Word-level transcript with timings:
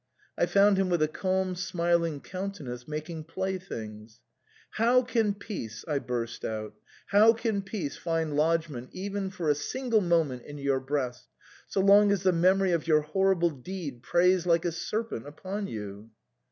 I 0.35 0.47
found 0.47 0.77
him 0.77 0.89
with 0.89 1.03
a 1.03 1.07
calm 1.07 1.53
smiling 1.53 2.21
countenance 2.21 2.87
making 2.87 3.25
playthings." 3.25 4.19
How 4.79 5.03
can 5.03 5.35
peace," 5.35 5.85
I 5.87 5.99
burst 5.99 6.43
out, 6.43 6.73
"how 7.11 7.33
can 7.33 7.61
peace 7.61 7.97
find 7.97 8.35
lodgment 8.35 8.89
even 8.93 9.29
for 9.29 9.47
a 9.47 9.53
single 9.53 10.01
moment 10.01 10.41
in 10.41 10.57
your 10.57 10.79
breast, 10.79 11.27
so 11.67 11.81
long 11.81 12.11
as 12.11 12.23
the 12.23 12.31
memory 12.33 12.71
of 12.71 12.87
your 12.87 13.01
horrible 13.01 13.51
deed 13.51 14.01
preys 14.01 14.47
like 14.47 14.65
a 14.65 14.71
serpent 14.71 15.27
upon 15.27 15.67
you 15.67 16.09